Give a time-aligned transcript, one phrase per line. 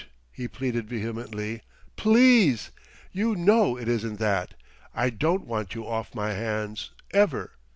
[0.31, 1.61] he pleaded vehemently.
[1.95, 2.71] "Please!...
[3.11, 4.55] You know it isn't that.
[4.95, 7.51] I don't want you off my hands, ever....